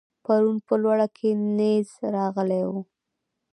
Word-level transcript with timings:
پرون 0.23 0.57
په 0.67 0.73
لوړه 0.83 1.07
کې 1.17 1.29
نېز 1.57 1.87
راغلی 2.15 2.63
و. 2.69 2.71